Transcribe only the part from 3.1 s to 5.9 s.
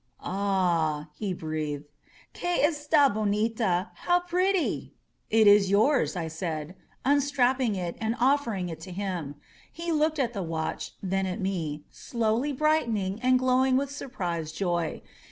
bonita! How pretty!" "It is